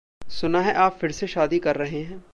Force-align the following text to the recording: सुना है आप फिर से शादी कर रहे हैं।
सुना 0.27 0.61
है 0.61 0.73
आप 0.73 0.97
फिर 1.01 1.11
से 1.11 1.27
शादी 1.27 1.59
कर 1.59 1.75
रहे 1.75 2.01
हैं। 2.01 2.23